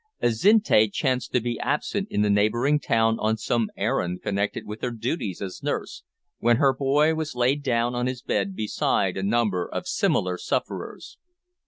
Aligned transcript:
Azinte 0.19 0.91
chanced 0.91 1.31
to 1.31 1.39
be 1.39 1.59
absent 1.59 2.07
in 2.09 2.23
the 2.23 2.29
neighbouring 2.31 2.79
town 2.79 3.19
on 3.19 3.37
some 3.37 3.69
errand 3.77 4.23
connected 4.23 4.65
with 4.65 4.81
her 4.81 4.89
duties 4.89 5.43
as 5.43 5.61
nurse, 5.61 6.01
when 6.39 6.57
her 6.57 6.73
boy 6.73 7.13
was 7.13 7.35
laid 7.35 7.69
on 7.69 8.07
his 8.07 8.23
bed 8.23 8.55
beside 8.55 9.15
a 9.15 9.21
number 9.21 9.67
of 9.71 9.87
similar 9.87 10.39
sufferers. 10.39 11.19